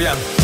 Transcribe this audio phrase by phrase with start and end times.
[0.00, 0.38] proviamo.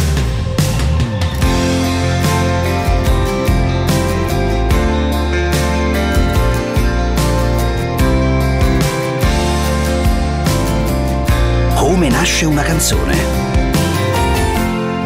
[11.74, 13.16] Come nasce una canzone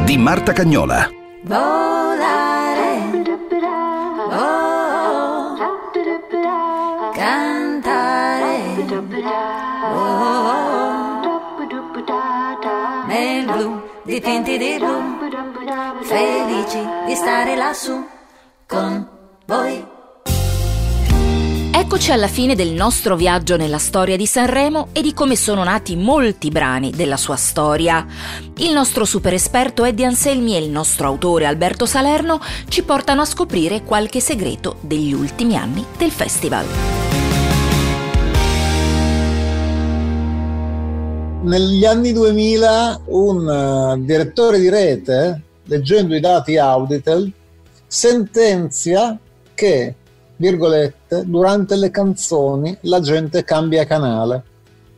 [0.04, 1.08] di Marta Cagnola.
[14.10, 18.04] Blu, dipinti di blu, felici di stare lassù
[18.66, 19.08] con
[19.46, 19.98] voi.
[21.72, 25.96] Eccoci alla fine del nostro viaggio nella storia di Sanremo e di come sono nati
[25.96, 28.06] molti brani della sua storia.
[28.58, 33.26] Il nostro super esperto Eddie Anselmi e il nostro autore Alberto Salerno ci portano a
[33.26, 36.99] scoprire qualche segreto degli ultimi anni del festival.
[41.42, 47.32] Negli anni 2000 un uh, direttore di rete, leggendo i dati Auditel,
[47.86, 49.18] sentenzia
[49.54, 49.94] che
[50.36, 54.44] virgolette, durante le canzoni la gente cambia canale.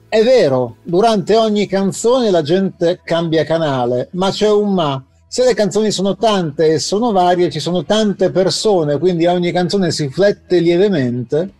[0.08, 5.02] È vero, durante ogni canzone la gente cambia canale, ma c'è un ma.
[5.28, 9.92] Se le canzoni sono tante e sono varie, ci sono tante persone, quindi ogni canzone
[9.92, 11.50] si flette lievemente,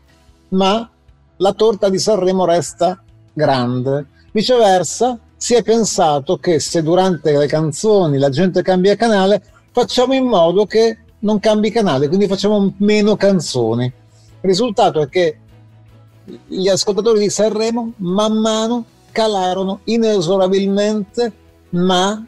[0.49, 0.91] ma
[1.37, 3.01] la torta di Sanremo resta
[3.33, 4.07] grande.
[4.33, 10.25] Viceversa, si è pensato che se durante le canzoni la gente cambia canale, facciamo in
[10.25, 13.85] modo che non cambi canale, quindi facciamo meno canzoni.
[13.85, 13.93] Il
[14.41, 15.39] risultato è che
[16.47, 21.33] gli ascoltatori di Sanremo man mano calarono inesorabilmente,
[21.71, 22.25] ma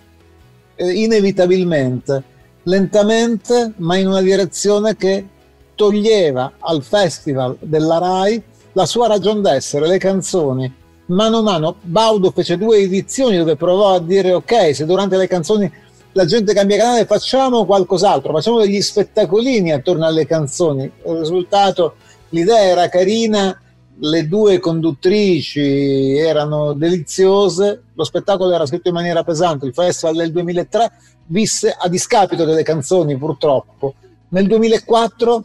[0.74, 2.22] eh, inevitabilmente,
[2.64, 5.26] lentamente, ma in una direzione che
[5.74, 10.82] toglieva al festival della RAI la sua ragion d'essere, le canzoni.
[11.06, 15.26] Mano a mano Baudo fece due edizioni dove provò a dire ok, se durante le
[15.26, 15.70] canzoni
[16.12, 20.84] la gente cambia canale, facciamo qualcos'altro, facciamo degli spettacolini attorno alle canzoni.
[20.84, 21.96] Il risultato,
[22.30, 23.60] l'idea era carina,
[23.98, 30.32] le due conduttrici erano deliziose, lo spettacolo era scritto in maniera pesante, il festival del
[30.32, 30.92] 2003
[31.26, 33.94] visse a discapito delle canzoni purtroppo.
[34.28, 35.44] Nel 2004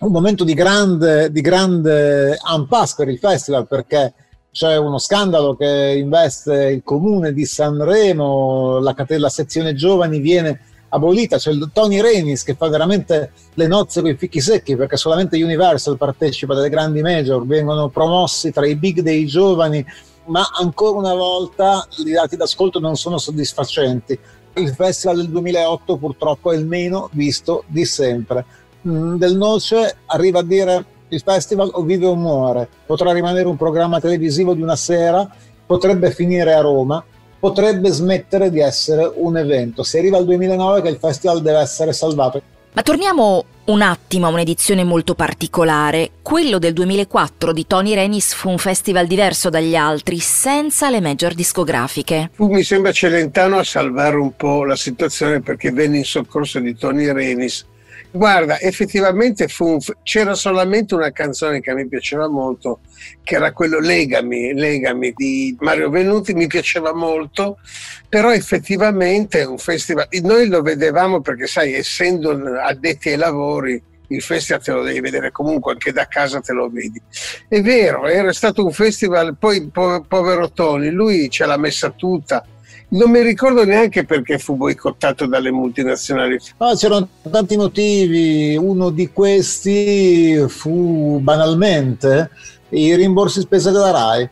[0.00, 4.12] un momento di grande, di grande impasse per il festival perché
[4.56, 11.36] c'è uno scandalo che investe il comune di Sanremo, la, la sezione giovani viene abolita,
[11.36, 15.42] c'è il Tony Renis che fa veramente le nozze con i fichi secchi perché solamente
[15.42, 19.84] Universal partecipa delle grandi major, vengono promossi tra i big dei giovani,
[20.28, 24.18] ma ancora una volta i dati d'ascolto non sono soddisfacenti.
[24.54, 28.46] Il festival del 2008 purtroppo è il meno visto di sempre.
[28.88, 33.56] Mm, del Noce arriva a dire il festival o vive o muore, potrà rimanere un
[33.56, 35.28] programma televisivo di una sera,
[35.64, 37.04] potrebbe finire a Roma,
[37.38, 39.82] potrebbe smettere di essere un evento.
[39.82, 42.42] Si arriva al 2009 che il festival deve essere salvato.
[42.72, 46.10] Ma torniamo un attimo a un'edizione molto particolare.
[46.20, 51.32] Quello del 2004 di Tony Renis fu un festival diverso dagli altri, senza le major
[51.32, 52.32] discografiche.
[52.36, 57.10] Mi sembra Celentano a salvare un po' la situazione perché venne in soccorso di Tony
[57.10, 57.64] Renis
[58.10, 62.80] Guarda, effettivamente un, c'era solamente una canzone che a me piaceva molto,
[63.22, 67.58] che era quello Legami, Legami di Mario Venuti, mi piaceva molto,
[68.08, 74.62] però effettivamente un festival, noi lo vedevamo perché sai, essendo addetti ai lavori, il festival
[74.62, 77.00] te lo devi vedere comunque, anche da casa te lo vedi.
[77.48, 82.46] È vero, era stato un festival, poi povero Tony, lui ce l'ha messa tutta,
[82.88, 86.38] non mi ricordo neanche perché fu boicottato dalle multinazionali.
[86.58, 92.30] No, c'erano tanti motivi, uno di questi fu banalmente
[92.70, 94.30] i rimborsi spese della RAI.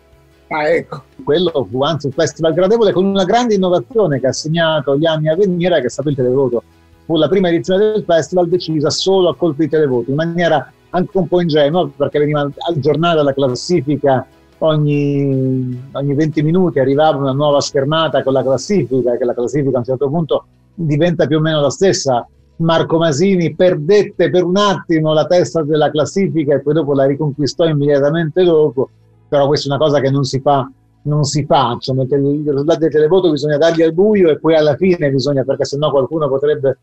[0.49, 1.03] Ah, ecco.
[1.25, 5.29] Quello fu anzi un festival gradevole con una grande innovazione che ha segnato gli anni
[5.29, 6.63] a venire, che è stato il televoto.
[7.07, 11.19] Fu la prima edizione del festival decisa solo a colpi di televoto, in maniera anche
[11.19, 14.27] un po' ingenua, perché veniva aggiornata la classifica
[14.59, 19.79] ogni, ogni 20 minuti arrivava una nuova schermata con la classifica, che la classifica a
[19.81, 22.27] un certo punto diventa più o meno la stessa.
[22.56, 27.67] Marco Masini perdette per un attimo la testa della classifica e poi dopo la riconquistò
[27.67, 28.91] immediatamente dopo,
[29.29, 30.71] però questa è una cosa che non si fa,
[31.03, 34.77] non si fa, insomma, i risultati del televoto bisogna darli al buio e poi alla
[34.77, 36.79] fine bisogna, perché sennò qualcuno potrebbe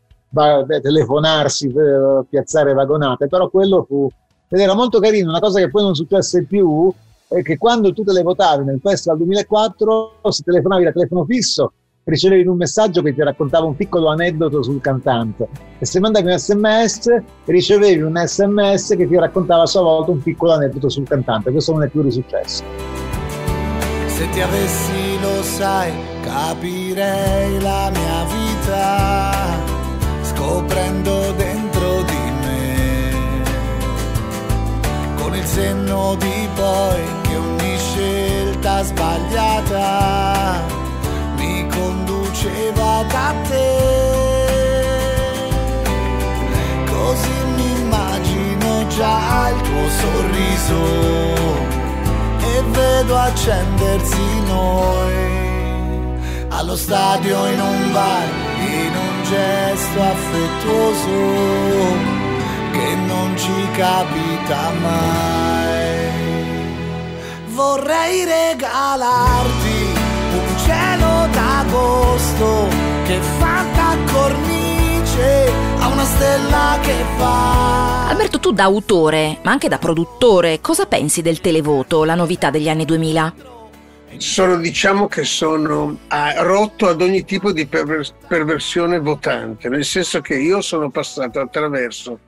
[0.82, 4.08] telefonarsi, eh, piazzare vagonate, però quello fu,
[4.48, 6.92] ed era molto carino, una cosa che poi non successe più,
[7.42, 11.72] che quando tu te le votavi nel festival 2004, se telefonavi da telefono fisso,
[12.04, 15.48] ricevevi un messaggio che ti raccontava un piccolo aneddoto sul cantante.
[15.78, 20.22] E se mandavi un sms ricevevi un sms che ti raccontava a sua volta un
[20.22, 21.50] piccolo aneddoto sul cantante.
[21.50, 22.64] Questo non è più risuccesso.
[24.06, 25.92] Se ti avessi lo sai,
[26.22, 29.32] capirei la mia vita,
[30.22, 33.42] scoprendo dentro di me,
[35.16, 40.60] con il senno di poi che ogni scelta sbagliata
[41.36, 43.80] mi conduceva da te.
[46.90, 50.82] Così mi immagino già il tuo sorriso
[52.38, 55.30] e vedo accendersi noi
[56.48, 61.16] allo stadio in un bar in un gesto affettuoso
[62.72, 65.51] che non ci capita mai
[67.52, 69.76] vorrei regalarti
[70.34, 72.68] un cielo d'agosto
[73.04, 79.68] che fa da cornice a una stella che va Alberto, tu da autore, ma anche
[79.68, 83.34] da produttore, cosa pensi del televoto, la novità degli anni 2000?
[84.18, 85.96] Sono, diciamo che sono
[86.40, 92.18] rotto ad ogni tipo di pervers- perversione votante, nel senso che io sono passato attraverso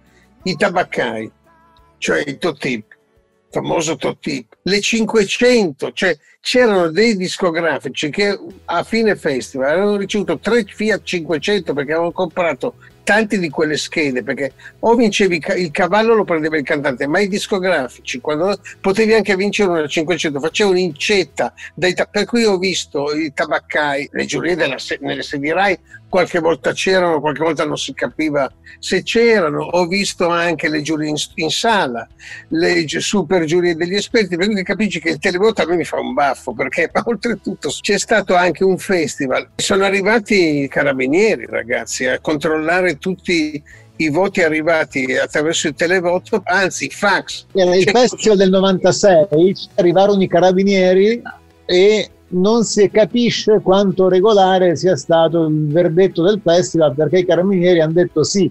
[0.44, 1.30] i tabaccai,
[1.98, 2.93] cioè i Totip,
[3.54, 10.64] famoso Totip, le 500, cioè c'erano dei discografici che a fine festival avevano ricevuto tre
[10.64, 12.74] Fiat 500 perché avevano comprato
[13.04, 17.28] tanti di quelle schede perché o vincevi il cavallo lo prendeva il cantante ma i
[17.28, 23.32] discografici quando potevi anche vincere una 500 facevano incetta dai, per cui ho visto i
[23.32, 25.78] tabaccai le giurie della, nelle sedi Rai
[26.14, 29.64] qualche volta c'erano qualche volta non si capiva se c'erano.
[29.64, 32.06] Ho visto anche le giurie in, in sala
[32.50, 35.98] le super giurie degli esperti per cui capisci che il televoto a me mi fa
[35.98, 39.48] un baffo perché oltretutto c'è stato anche un festival.
[39.56, 43.60] Sono arrivati i carabinieri ragazzi a controllare tutti
[43.96, 47.46] i voti arrivati attraverso il televoto, anzi fax.
[47.54, 51.20] Era il festival del 96, arrivarono i carabinieri
[51.66, 57.80] e non si capisce quanto regolare sia stato il verdetto del festival perché i carabinieri
[57.80, 58.50] hanno detto sì,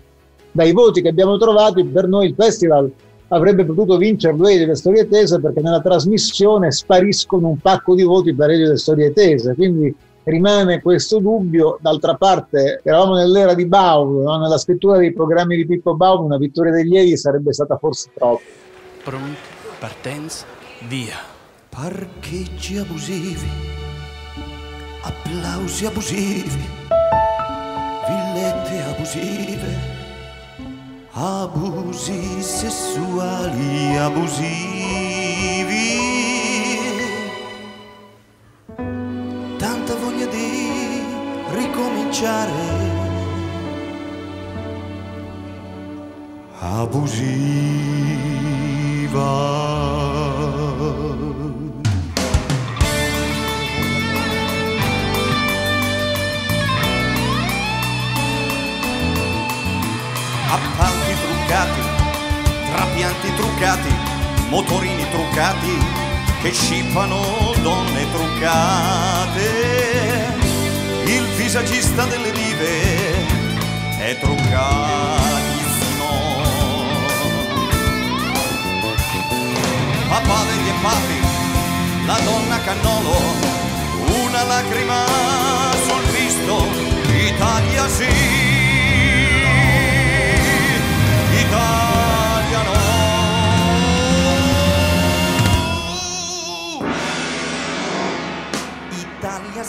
[0.52, 2.92] dai voti che abbiamo trovato per noi il festival
[3.30, 8.34] avrebbe potuto vincere due delle storie tese perché nella trasmissione spariscono un pacco di voti
[8.34, 9.94] per le storie tese, quindi
[10.24, 11.78] rimane questo dubbio.
[11.82, 14.38] D'altra parte, eravamo nell'era di Baum, no?
[14.38, 18.42] nella scrittura dei programmi di Pippo Baum, una vittoria degli Eli sarebbe stata forse troppo.
[19.04, 19.38] Pronti,
[19.80, 20.46] partenza,
[20.88, 21.33] via.
[21.74, 23.50] Parcheggi abusivi,
[25.02, 26.66] applausi abusivi,
[28.08, 29.74] villette abusive,
[31.14, 34.84] abusi sessuali abusivi.
[39.58, 41.02] tanta voglia di
[41.56, 42.92] ricominciare.
[46.60, 47.54] Abusiva.
[64.54, 65.76] Motorini truccati
[66.44, 69.48] che scippano donne truccate.
[71.06, 72.70] Il visagista delle dive
[73.98, 76.12] è truccatissimo.
[80.08, 81.20] Papà degli papi,
[82.06, 83.18] la donna cannolo,
[84.24, 85.04] una lacrima
[85.88, 86.68] sul visto,
[87.12, 88.73] Italia sì.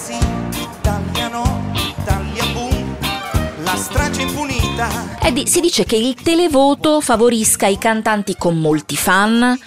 [0.05, 2.97] Italia sì, Italia no, Italia boom,
[3.63, 5.19] la strage impunita.
[5.21, 9.59] Eddie, si dice che il televoto favorisca i cantanti con molti fan,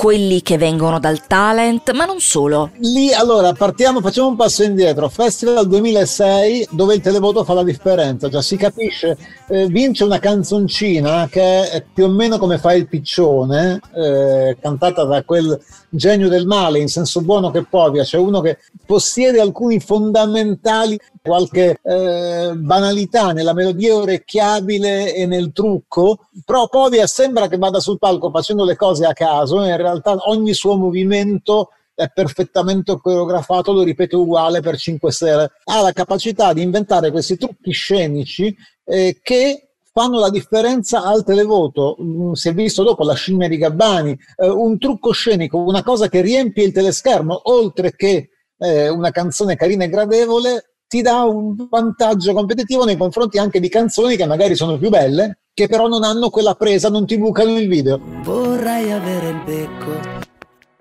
[0.00, 2.70] quelli che vengono dal talent, ma non solo.
[2.78, 5.10] Lì allora partiamo, facciamo un passo indietro.
[5.10, 11.28] Festival 2006 dove il televoto fa la differenza, cioè si capisce, eh, vince una canzoncina
[11.30, 16.46] che è più o meno come fa il piccione, eh, cantata da quel genio del
[16.46, 23.32] male in senso buono che povia, cioè uno che possiede alcuni fondamentali, qualche eh, banalità
[23.32, 28.76] nella melodia orecchiabile e nel trucco, però povia sembra che vada sul palco facendo le
[28.76, 34.78] cose a caso, in realtà ogni suo movimento è perfettamente coreografato, lo ripeto uguale per
[34.78, 35.52] 5 sere.
[35.64, 41.96] Ha la capacità di inventare questi trucchi scenici eh, che fanno la differenza al televoto.
[42.00, 46.08] Mm, Si è visto dopo la scimmia di Gabbani, eh, un trucco scenico, una cosa
[46.08, 51.54] che riempie il teleschermo, oltre che eh, una canzone carina e gradevole, ti dà un
[51.70, 56.02] vantaggio competitivo nei confronti anche di canzoni che magari sono più belle, che però non
[56.02, 58.00] hanno quella presa, non ti bucano il video.
[58.24, 59.92] Vorrei avere il becco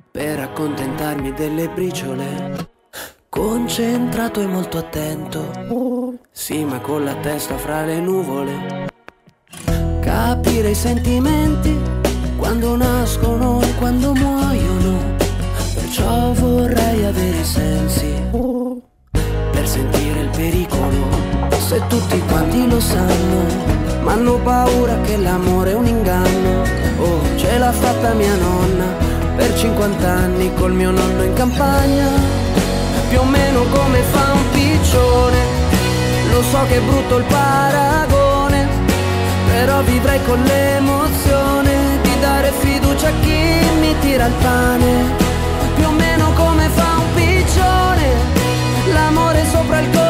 [0.09, 2.69] per accontentare darmi delle briciole.
[3.29, 8.87] Concentrato e molto attento, sì, ma con la testa fra le nuvole.
[10.01, 11.77] Capire i sentimenti
[12.35, 15.15] quando nascono e quando muoiono.
[15.75, 18.11] Perciò vorrei avere i sensi
[19.59, 19.98] per sentire
[20.39, 21.03] pericolo.
[21.67, 23.39] Se tutti quanti lo sanno,
[24.03, 26.63] ma hanno paura che l'amore è un inganno.
[26.97, 28.85] Oh, ce l'ha fatta mia nonna
[29.35, 32.07] per 50 anni col mio nonno in campagna.
[33.09, 35.39] Più o meno come fa un piccione.
[36.31, 38.67] Lo so che è brutto il paragone,
[39.51, 43.41] però vivrei con l'emozione di dare fiducia a chi
[43.81, 44.91] mi tira il pane.
[45.75, 48.07] Più o meno come fa un piccione,
[48.93, 50.08] l'amore sopra il cornicione,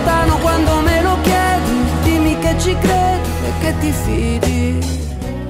[0.00, 4.78] lontano quando me lo chiedi, dimmi che ci credi e che ti fidi.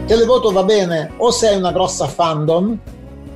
[0.07, 2.79] Televoto va bene o se hai una grossa fandom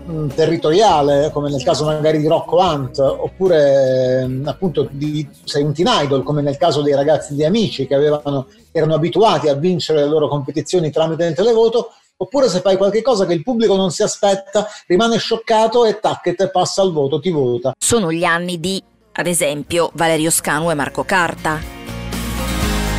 [0.06, 5.72] mh, territoriale, come nel caso magari di Rocco Hunt, oppure mh, appunto di, sei un
[5.72, 10.00] teen idol, come nel caso dei ragazzi di Amici che avevano, erano abituati a vincere
[10.00, 13.92] le loro competizioni tramite il televoto, oppure se fai qualche cosa che il pubblico non
[13.92, 17.72] si aspetta, rimane scioccato e tac, e te passa al voto, ti vota.
[17.78, 18.82] Sono gli anni di,
[19.16, 21.60] ad esempio, Valerio Scanu e Marco Carta.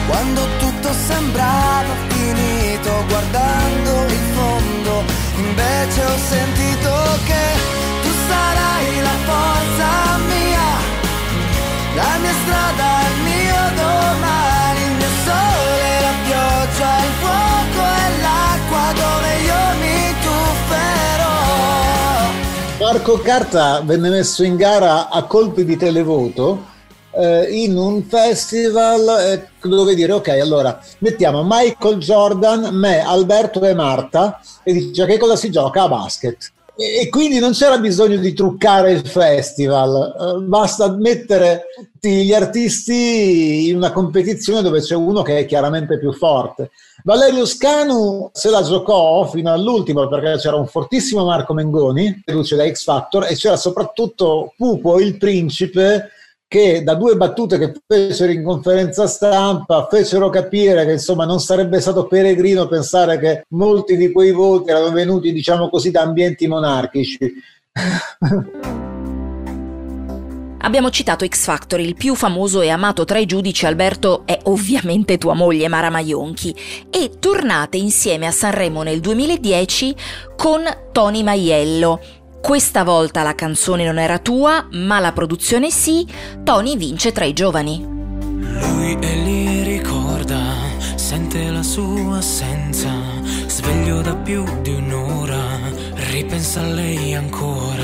[0.08, 5.04] Quando tutto sembrava finito guardando il fondo,
[5.38, 6.92] invece ho sentito
[7.26, 7.44] che
[8.02, 10.68] tu sarai la forza mia,
[11.96, 13.05] la mia strada,
[22.86, 26.66] Marco Carta venne messo in gara a colpi di televoto
[27.16, 33.74] eh, in un festival eh, dove dire ok allora mettiamo Michael Jordan, me, Alberto e
[33.74, 35.82] Marta e dice che cosa si gioca?
[35.82, 40.16] A basket e, quindi non c'era bisogno di truccare il festival.
[40.20, 41.66] Eh, basta mettere
[42.00, 46.70] gli artisti in una competizione dove c'è uno che è chiaramente più forte.
[47.04, 52.70] Valerio Scanu se la giocò fino all'ultimo perché c'era un fortissimo Marco Mengoni, luce da
[52.70, 56.10] X Factor, e c'era soprattutto Pupo, il principe,
[56.56, 61.82] che da due battute che fecero in conferenza stampa fecero capire che insomma non sarebbe
[61.82, 67.34] stato peregrino pensare che molti di quei voti erano venuti diciamo così da ambienti monarchici.
[70.60, 75.18] Abbiamo citato X Factor, il più famoso e amato tra i giudici, Alberto, è ovviamente
[75.18, 76.56] tua moglie Mara Maionchi
[76.90, 79.96] e tornate insieme a Sanremo nel 2010
[80.38, 82.24] con Tony Maiello.
[82.46, 86.08] Questa volta la canzone non era tua, ma la produzione sì,
[86.44, 87.84] Tony vince tra i giovani.
[87.84, 90.54] Lui è lì ricorda,
[90.94, 92.92] sente la sua assenza,
[93.48, 95.42] sveglio da più di un'ora,
[96.12, 97.84] ripensa a lei ancora,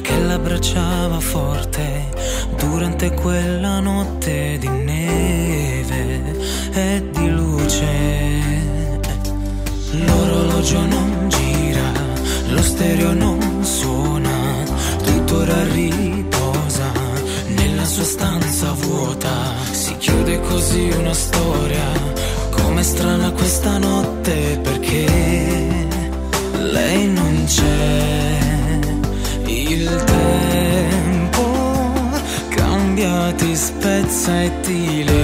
[0.00, 2.10] che l'abbracciava forte
[2.58, 6.38] durante quella notte di neve
[6.72, 7.88] e di luce.
[10.06, 11.92] L'orologio non gira,
[12.50, 13.49] lo stereo non suona,
[15.40, 16.92] tuttora riposa
[17.56, 19.54] nella sua stanza vuota.
[19.70, 21.84] Si chiude così una storia,
[22.50, 25.06] come strana questa notte perché
[26.58, 28.38] lei non c'è.
[29.46, 31.42] Il tempo
[32.50, 35.19] cambia, ti spezza e ti lega.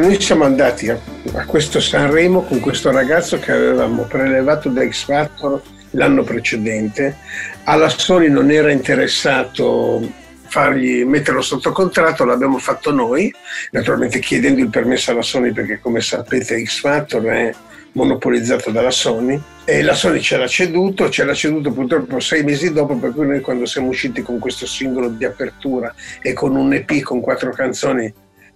[0.00, 0.98] Noi siamo andati a,
[1.34, 7.18] a questo Sanremo con questo ragazzo che avevamo prelevato da X Factor l'anno precedente.
[7.64, 10.00] Alla Sony non era interessato
[10.46, 13.30] fargli metterlo sotto contratto, l'abbiamo fatto noi,
[13.72, 17.54] naturalmente chiedendo il permesso alla Sony perché come sapete X Factor è
[17.92, 22.72] monopolizzato dalla Sony e la Sony ce l'ha ceduto, ce l'ha ceduto purtroppo sei mesi
[22.72, 26.72] dopo, per cui noi quando siamo usciti con questo singolo di apertura e con un
[26.72, 28.10] EP con quattro canzoni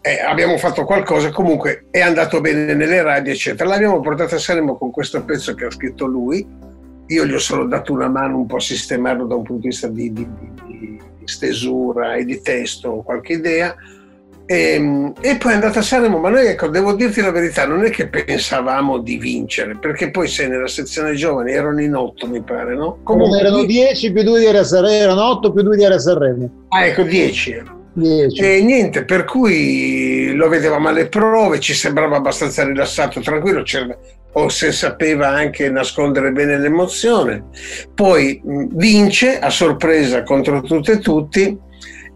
[0.07, 3.71] eh, abbiamo fatto qualcosa, comunque è andato bene nelle radio, eccetera.
[3.71, 6.47] L'abbiamo portato a Sanremo con questo pezzo che ha scritto lui.
[7.07, 9.69] Io gli ho solo dato una mano un po' a sistemarlo da un punto di
[9.69, 10.29] vista di, di,
[10.67, 13.75] di, stesura e di testo, qualche idea.
[14.45, 17.83] E, e, poi è andata a Sanremo, ma noi ecco, devo dirti la verità, non
[17.83, 22.43] è che pensavamo di vincere, perché poi sei nella sezione giovani, erano in otto mi
[22.43, 22.99] pare, no?
[23.05, 26.49] Comunque erano 10 più 2 di RSR, erano 8 più 2 di RSR.
[26.69, 27.84] Ah, ecco, 10 erano.
[27.95, 28.41] 10.
[28.41, 33.65] E niente, per cui lo vedevamo alle prove, ci sembrava abbastanza rilassato, tranquillo,
[34.33, 37.45] o se sapeva anche nascondere bene l'emozione.
[37.95, 41.59] Poi vince a sorpresa contro tutte e tutti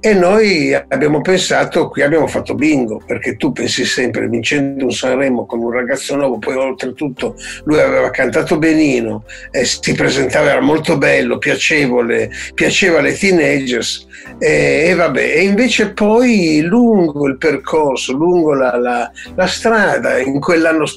[0.01, 5.45] e noi abbiamo pensato, qui abbiamo fatto bingo, perché tu pensi sempre, vincendo un Sanremo
[5.45, 10.97] con un ragazzo nuovo, poi oltretutto lui aveva cantato benino, e si presentava, era molto
[10.99, 14.07] bello, piacevole, piaceva alle teenagers,
[14.39, 20.39] e, e vabbè, e invece poi lungo il percorso, lungo la, la, la strada, in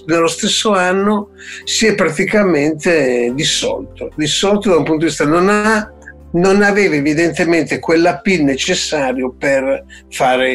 [0.06, 1.30] nello stesso anno,
[1.64, 5.92] si è praticamente dissolto, dissolto da un punto di vista, non ha
[6.34, 9.84] non aveva evidentemente quell'appeal necessario per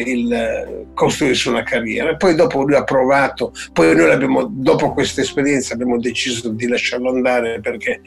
[0.05, 2.15] il, costruirsi una carriera.
[2.15, 7.09] Poi dopo lui ha provato, poi noi abbiamo, dopo questa esperienza abbiamo deciso di lasciarlo
[7.09, 8.01] andare perché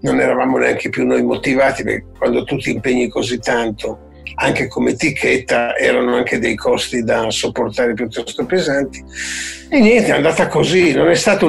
[0.00, 4.90] non eravamo neanche più noi motivati, perché quando tu ti impegni così tanto anche come
[4.90, 9.02] etichetta erano anche dei costi da sopportare piuttosto pesanti.
[9.68, 11.48] E niente, è andata così, non è stato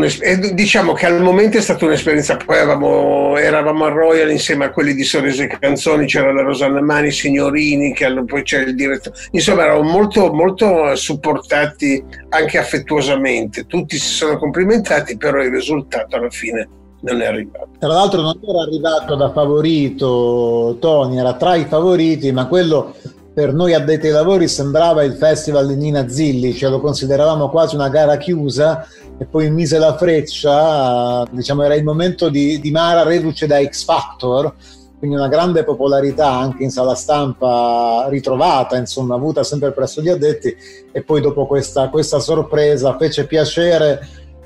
[0.53, 4.95] diciamo che al momento è stata un'esperienza, poi avevamo, eravamo a Royal insieme a quelli
[4.95, 9.89] di Sorrese Canzoni, c'era la Rosanna Mani, Signorini, che poi c'era il direttore, insomma eravamo
[9.89, 16.67] molto, molto supportati anche affettuosamente, tutti si sono complimentati, però il risultato alla fine
[17.01, 17.67] non è arrivato.
[17.79, 22.93] Tra l'altro non era arrivato da favorito Tony, era tra i favoriti, ma quello
[23.33, 27.75] per noi addetti ai lavori sembrava il festival di Nina Zilli, cioè lo consideravamo quasi
[27.75, 28.87] una gara chiusa
[29.19, 33.83] e poi mise la freccia, diciamo era il momento di, di Mara reduce da X
[33.83, 34.55] Factor,
[34.97, 40.55] quindi una grande popolarità anche in sala stampa ritrovata, insomma, avuta sempre presso gli addetti
[40.91, 43.99] e poi dopo questa, questa sorpresa fece piacere,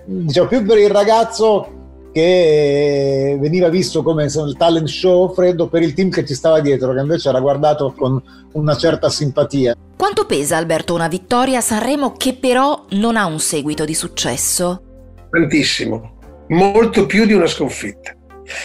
[0.03, 1.79] diciamo, più per il ragazzo
[2.11, 6.93] che veniva visto come il talent show freddo per il team che ci stava dietro,
[6.93, 8.21] che invece era guardato con
[8.53, 9.75] una certa simpatia.
[9.97, 14.81] Quanto pesa Alberto una vittoria a Sanremo che però non ha un seguito di successo?
[15.29, 16.17] Tantissimo,
[16.49, 18.15] molto più di una sconfitta.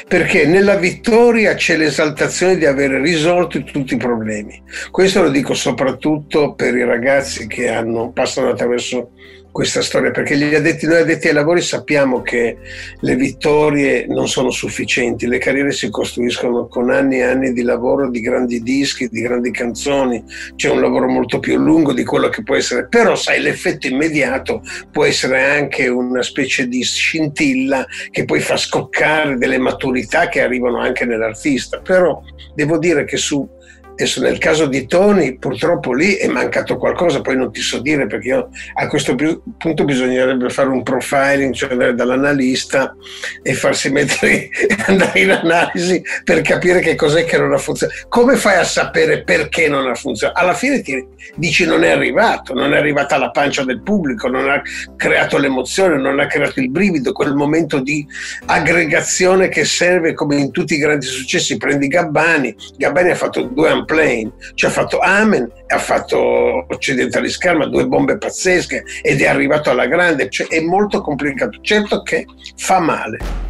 [0.08, 4.60] Perché nella vittoria c'è l'esaltazione di aver risolto tutti i problemi.
[4.90, 9.10] Questo lo dico soprattutto per i ragazzi che hanno, passano attraverso
[9.56, 12.58] questa storia, perché gli addetti, noi addetti ai lavori sappiamo che
[13.00, 18.10] le vittorie non sono sufficienti, le carriere si costruiscono con anni e anni di lavoro,
[18.10, 20.22] di grandi dischi, di grandi canzoni,
[20.56, 24.62] c'è un lavoro molto più lungo di quello che può essere, però sai l'effetto immediato
[24.92, 30.80] può essere anche una specie di scintilla che poi fa scoccare delle maturità che arrivano
[30.80, 32.20] anche nell'artista, però
[32.54, 33.55] devo dire che su
[33.98, 38.06] Adesso nel caso di Tony purtroppo lì è mancato qualcosa, poi non ti so dire
[38.06, 42.94] perché io, a questo punto bisognerebbe fare un profiling, cioè andare dall'analista
[43.42, 44.50] e farsi mettere,
[44.84, 47.98] andare in analisi per capire che cos'è che non ha funzionato.
[48.08, 50.40] Come fai a sapere perché non ha funzionato?
[50.40, 51.02] Alla fine ti
[51.36, 54.60] dici non è arrivato, non è arrivata alla pancia del pubblico, non ha
[54.96, 58.06] creato l'emozione, non ha creato il brivido, quel momento di
[58.44, 61.56] aggregazione che serve come in tutti i grandi successi.
[61.56, 67.66] Prendi Gabbani, Gabbani ha fatto due Plane, ci ha fatto Amen, ha fatto Occidentali Scarma,
[67.66, 72.78] due bombe pazzesche ed è arrivato alla grande, cioè è molto complicato, certo che fa
[72.80, 73.46] male.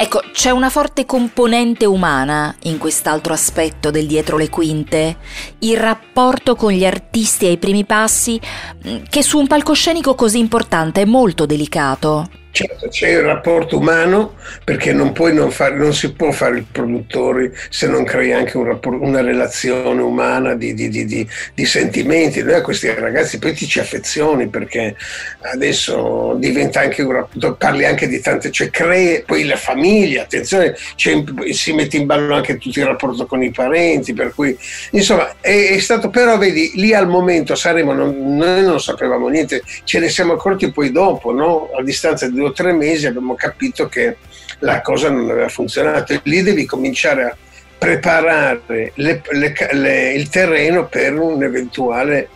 [0.00, 5.16] Ecco, c'è una forte componente umana in quest'altro aspetto del dietro le quinte,
[5.58, 8.40] il rapporto con gli artisti ai primi passi,
[9.10, 12.30] che su un palcoscenico così importante è molto delicato.
[12.58, 17.52] Certo, c'è il rapporto umano perché non, non, fare, non, si può fare il produttore
[17.70, 22.42] se non crei anche un rapporto, una relazione umana di, di, di, di, sentimenti.
[22.42, 24.96] Noi a questi ragazzi poi ti ci affezioni perché
[25.52, 30.74] adesso diventa anche un rapporto, parli anche di tante, cioè crei poi la famiglia, attenzione,
[30.96, 34.58] si mette in ballo anche tutto il rapporto con i parenti, per cui
[34.90, 39.62] insomma è, è stato, però vedi, lì al momento saremo, non, noi non sapevamo niente,
[39.84, 41.70] ce ne siamo accorti poi dopo, no?
[41.78, 44.16] a distanza di due o tre mesi abbiamo capito che
[44.60, 46.12] la cosa non aveva funzionato.
[46.12, 47.36] E lì devi cominciare a
[47.78, 52.28] preparare le, le, le, il terreno per un eventuale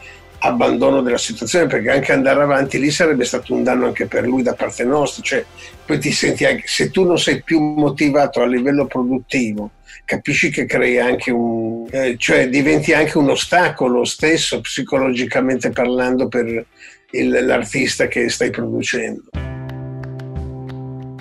[0.44, 4.42] abbandono della situazione perché anche andare avanti lì sarebbe stato un danno anche per lui
[4.42, 5.22] da parte nostra.
[5.22, 5.44] Cioè
[5.84, 9.70] poi ti senti anche se tu non sei più motivato a livello produttivo
[10.04, 16.66] capisci che crei anche un eh, cioè diventi anche un ostacolo stesso psicologicamente parlando per
[17.10, 19.51] il, l'artista che stai producendo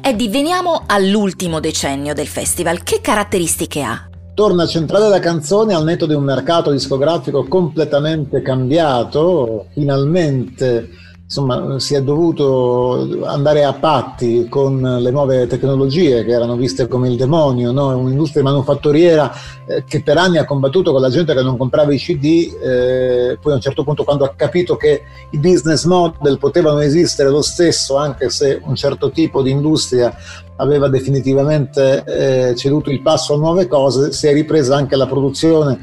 [0.04, 2.82] Eddie, veniamo all'ultimo decennio del festival.
[2.82, 4.10] Che caratteristiche ha?
[4.34, 9.68] Torna centrale la canzone al netto di un mercato discografico completamente cambiato.
[9.74, 10.90] Finalmente
[11.32, 17.08] insomma, si è dovuto andare a patti con le nuove tecnologie che erano viste come
[17.08, 17.98] il demonio, no?
[17.98, 19.32] un'industria manufatturiera
[19.66, 23.38] eh, che per anni ha combattuto con la gente che non comprava i CD, eh,
[23.42, 27.42] poi a un certo punto quando ha capito che i business model potevano esistere lo
[27.42, 30.14] stesso anche se un certo tipo di industria
[30.58, 35.80] aveva definitivamente eh, ceduto il passo a nuove cose, si è ripresa anche la produzione,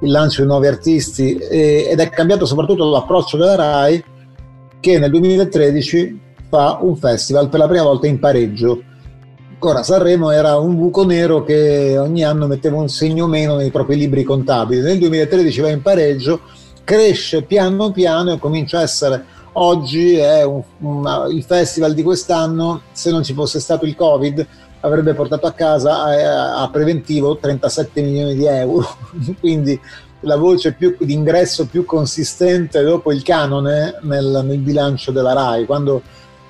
[0.00, 4.16] il lancio di nuovi artisti ed è cambiato soprattutto l'approccio della RAI
[4.80, 8.82] che nel 2013 fa un festival per la prima volta in pareggio.
[9.60, 13.96] Ora Sanremo era un buco nero che ogni anno metteva un segno meno nei propri
[13.96, 14.80] libri contabili.
[14.80, 16.40] Nel 2013 va in pareggio,
[16.84, 19.24] cresce piano piano e comincia a essere
[19.58, 24.46] oggi è un, una, il festival di quest'anno, se non ci fosse stato il Covid,
[24.80, 28.86] avrebbe portato a casa a, a preventivo 37 milioni di euro.
[29.40, 29.78] Quindi
[30.20, 35.64] la voce più, d'ingresso più consistente dopo il canone nel, nel bilancio della RAI.
[35.64, 36.02] Quando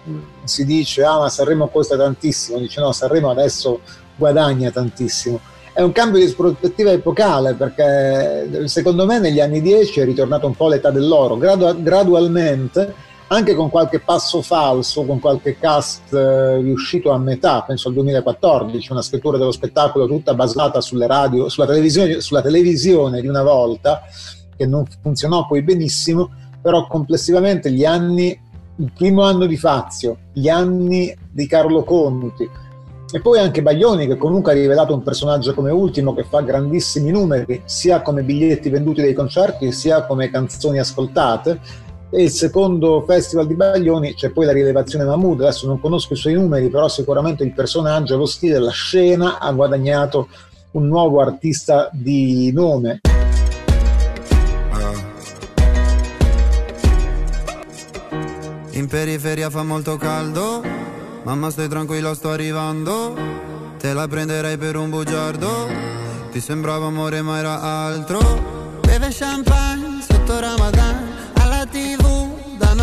[0.09, 3.81] mm, si dice ah ma Sanremo costa tantissimo, dice no Sanremo adesso
[4.17, 5.41] guadagna tantissimo.
[5.73, 10.57] È un cambio di prospettiva epocale perché secondo me negli anni 10 è ritornato un
[10.57, 12.95] po' l'età dell'oro, Gradu- gradualmente
[13.29, 18.93] anche con qualche passo falso, con qualche cast eh, riuscito a metà, penso al 2014,
[18.93, 24.03] una scrittura dello spettacolo tutta basata radio, sulla televisione, sulla televisione di una volta,
[24.57, 28.39] che non funzionò poi benissimo, però complessivamente gli anni,
[28.77, 32.49] il primo anno di Fazio, gli anni di Carlo Conti,
[33.11, 37.11] e poi anche Baglioni che comunque ha rivelato un personaggio come ultimo che fa grandissimi
[37.11, 41.59] numeri sia come biglietti venduti dai concerti sia come canzoni ascoltate
[42.11, 46.17] e il secondo festival di Baglioni c'è poi la rilevazione Mahmood, adesso non conosco i
[46.17, 50.29] suoi numeri, però sicuramente il personaggio, lo stile, la scena ha guadagnato
[50.73, 53.01] un nuovo artista di nome.
[58.71, 60.63] In periferia fa molto caldo,
[61.25, 63.15] mamma stai tranquilla sto arrivando,
[63.77, 65.67] te la prenderei per un bugiardo,
[66.31, 68.21] ti sembrava amore ma era altro,
[68.81, 71.28] beve champagne sotto Ramadan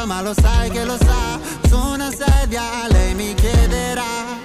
[0.00, 4.38] a casa ma lo sai che lo sa Su una sedia lei mi chiederà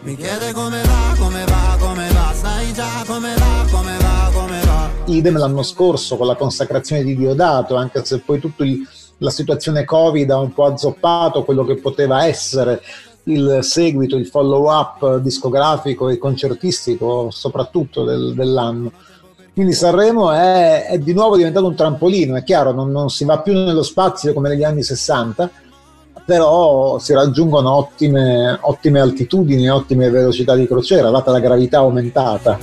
[0.00, 4.60] mi chiede come va, come va, come va, sai già come va, come va, come
[4.64, 4.90] va.
[5.06, 8.64] Idem l'anno scorso con la consacrazione di Diodato, anche se poi tutta
[9.18, 12.80] la situazione Covid ha un po' azzoppato quello che poteva essere
[13.24, 18.92] il seguito, il follow up discografico e concertistico soprattutto del, dell'anno.
[19.58, 23.40] Quindi Sanremo è, è, di nuovo diventato un trampolino, è chiaro, non, non, si va
[23.40, 25.50] più nello spazio come negli anni 60,
[26.24, 32.56] però si raggiungono ottime, ottime altitudini, ottime velocità di crociera, data la gravità aumentata.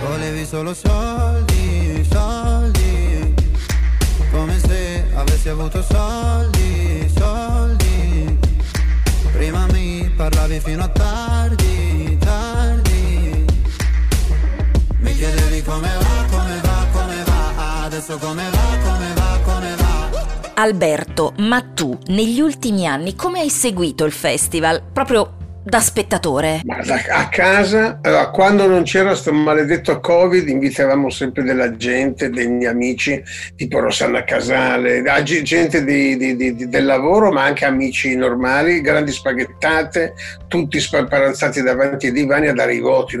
[0.00, 1.49] Volevi solo soldi,
[20.60, 24.82] Alberto, ma tu negli ultimi anni come hai seguito il festival?
[24.92, 26.62] Proprio da spettatore?
[27.10, 33.22] a casa, allora, quando non c'era questo maledetto Covid, invitavamo sempre della gente, degli amici,
[33.56, 35.02] tipo Rosanna Casale,
[35.42, 40.14] gente di, di, di, del lavoro, ma anche amici normali, grandi spaghettate,
[40.48, 43.18] tutti sparanzati davanti ai divani a dare i voti.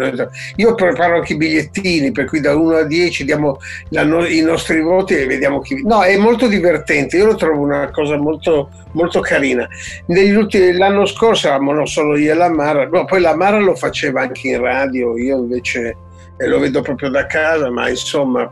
[0.56, 3.58] Io preparo anche i bigliettini, per cui da 1 a 10 diamo
[3.90, 5.82] la, i nostri voti e vediamo chi...
[5.84, 9.68] No, è molto divertente, io lo trovo una cosa molto, molto carina.
[10.06, 13.74] Ultimi, l'anno scorso eravamo non solo io e la Mara, no, poi la Mara lo
[13.74, 15.96] faceva anche in radio, io invece
[16.36, 18.50] eh, lo vedo proprio da casa, ma insomma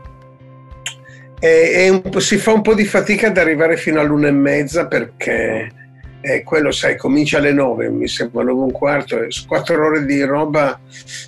[1.39, 5.71] e, e si fa un po' di fatica ad arrivare fino all'una e mezza perché
[6.21, 10.77] eh, quello sai comincia alle nove mi sembra nove un quarto quattro ore di roba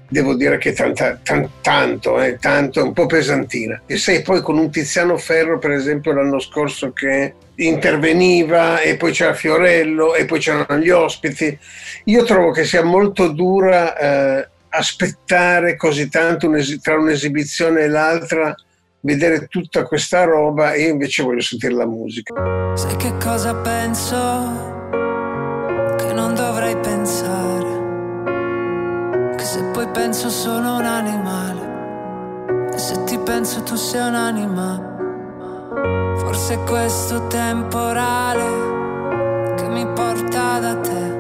[0.10, 3.82] devo dire che tanta, tan, tanto eh, tanto è un po' pesantina.
[3.86, 7.34] E sei poi con un Tiziano Ferro per esempio l'anno scorso che
[7.68, 11.58] interveniva e poi c'era Fiorello e poi c'erano gli ospiti
[12.06, 16.50] io trovo che sia molto dura eh, aspettare così tanto
[16.82, 18.56] tra un'esibizione e l'altra
[19.02, 22.34] vedere tutta questa roba e io invece voglio sentire la musica.
[22.76, 24.16] Sai che cosa penso?
[25.98, 27.80] Che non dovrei pensare.
[29.36, 32.70] Che se poi penso sono un animale.
[32.74, 34.91] E se ti penso tu sei un'anima.
[36.18, 41.20] Forse questo temporale che mi porta da te.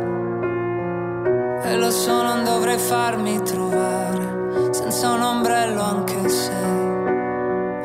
[1.64, 4.40] E lo so, non dovrei farmi trovare
[4.72, 6.52] senza un ombrello anche se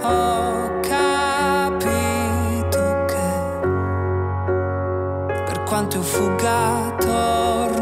[0.03, 3.31] ho capito che
[5.45, 7.76] per quanto ho fugato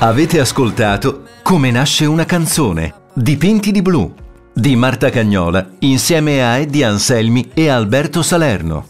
[0.00, 4.14] Avete ascoltato Come nasce una canzone, Dipinti di blu,
[4.54, 8.86] di Marta Cagnola, insieme a Eddie Anselmi e Alberto Salerno.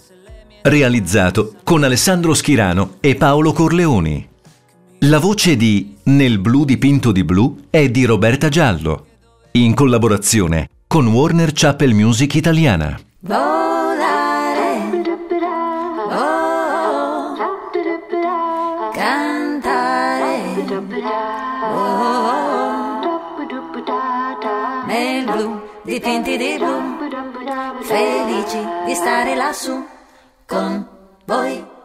[0.61, 4.29] Realizzato con Alessandro Schirano e Paolo Corleoni.
[5.01, 9.07] La voce di Nel blu dipinto di blu è di Roberta Giallo,
[9.53, 13.01] in collaborazione con Warner Chapel Music Italiana.
[13.21, 13.78] dipinti
[25.89, 26.99] di tinti di blu,
[27.81, 29.83] felici di stare lassù
[30.45, 30.87] con
[31.25, 31.78] voi.